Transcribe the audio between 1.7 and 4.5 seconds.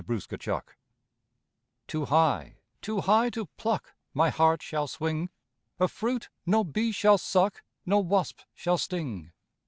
Too high, too high to pluck My